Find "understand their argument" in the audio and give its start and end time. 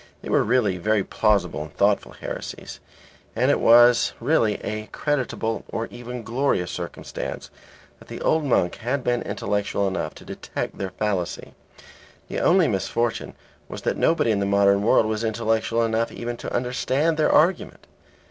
16.51-17.85